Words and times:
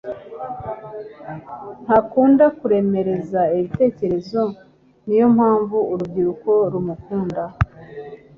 Ntakunda 1.85 2.45
kuremereza 2.57 3.41
ibitekerezo 3.57 4.41
niyo 5.05 5.27
mpamvu 5.35 5.77
urubyiruko 5.91 6.49
rumukunda 6.71 7.43